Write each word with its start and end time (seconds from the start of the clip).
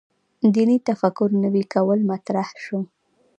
دیني 0.53 0.77
تفکر 0.87 1.29
نوي 1.43 1.63
کول 1.73 1.99
مطرح 2.09 2.47
شو. 2.63 2.79